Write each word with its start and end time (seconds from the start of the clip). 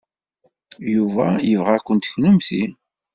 Yuba 0.93 1.27
yebɣa-kent 1.49 2.09
kennemti. 2.11 2.63